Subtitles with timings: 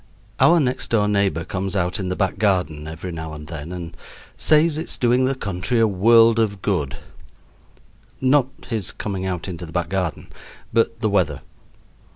[0.39, 3.95] Our next door neighbor comes out in the back garden every now and then and
[4.35, 6.97] says it's doing the country a world of good
[8.19, 10.29] not his coming out into the back garden,
[10.73, 11.43] but the weather.